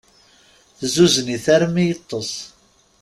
Tezzuzzen-it 0.77 1.45
armi 1.55 1.83
yeṭṭes. 1.85 2.31